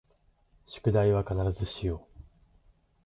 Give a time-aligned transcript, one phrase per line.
[0.65, 2.21] 宿題を必ずしよう